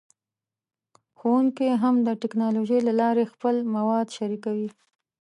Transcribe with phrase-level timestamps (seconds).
[1.17, 4.69] ښوونکي هم د ټیکنالوژۍ له لارې خپل مواد شریکوي.